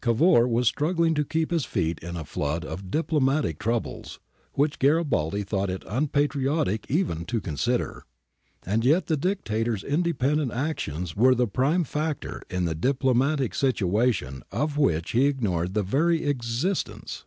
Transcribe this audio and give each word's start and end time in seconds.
Cavour 0.00 0.46
was 0.46 0.68
struggling 0.68 1.14
to 1.14 1.24
keep 1.24 1.50
his 1.50 1.64
feet 1.64 1.98
in 1.98 2.16
a 2.16 2.24
flood 2.24 2.64
of 2.64 2.92
diplomatic 2.92 3.58
troubles 3.58 4.20
which 4.52 4.78
Garibaldi 4.78 5.42
thought 5.42 5.68
it 5.68 5.82
unpatriotic 5.84 6.86
even 6.88 7.24
to 7.24 7.40
consider, 7.40 8.04
and 8.64 8.84
yet 8.84 9.08
the 9.08 9.16
Dictator's 9.16 9.82
in 9.82 10.02
dependent 10.02 10.52
actions 10.52 11.16
were 11.16 11.34
the 11.34 11.48
prime 11.48 11.82
factor 11.82 12.40
in 12.48 12.66
the 12.66 12.76
diplo 12.76 13.14
matic 13.16 13.52
situation 13.52 14.44
of 14.52 14.78
which 14.78 15.10
he 15.10 15.26
ignored 15.26 15.74
the 15.74 15.82
very 15.82 16.22
existence. 16.24 17.24